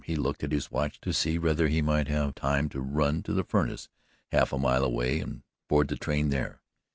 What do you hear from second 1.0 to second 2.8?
to see whether he might have time